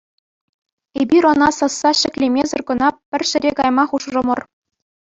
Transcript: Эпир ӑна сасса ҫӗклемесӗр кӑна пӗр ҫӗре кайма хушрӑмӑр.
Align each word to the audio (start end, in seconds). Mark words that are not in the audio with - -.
Эпир 1.03 1.23
ӑна 1.33 1.49
сасса 1.59 1.89
ҫӗклемесӗр 2.01 2.61
кӑна 2.73 2.89
пӗр 3.09 3.21
ҫӗре 3.33 3.51
кайма 3.63 3.83
хушрӑмӑр. 3.93 4.39